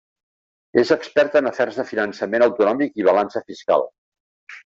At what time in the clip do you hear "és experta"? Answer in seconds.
0.83-1.41